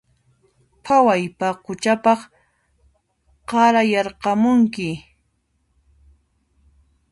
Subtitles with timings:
[0.85, 2.19] Phaway paquchapaq
[3.49, 4.87] qarayarqamunki